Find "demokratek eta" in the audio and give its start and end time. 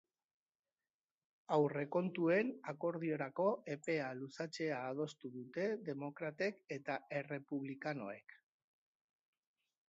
5.91-6.97